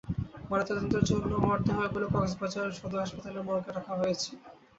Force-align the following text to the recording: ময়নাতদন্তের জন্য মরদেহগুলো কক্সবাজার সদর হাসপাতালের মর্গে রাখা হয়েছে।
ময়নাতদন্তের 0.47 1.03
জন্য 1.09 1.31
মরদেহগুলো 1.43 2.05
কক্সবাজার 2.13 2.77
সদর 2.79 3.01
হাসপাতালের 3.03 3.45
মর্গে 3.47 3.71
রাখা 3.71 3.93
হয়েছে। 3.99 4.31